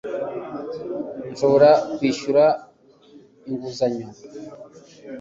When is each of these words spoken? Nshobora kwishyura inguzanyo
Nshobora 1.31 1.69
kwishyura 1.93 2.43
inguzanyo 3.49 4.07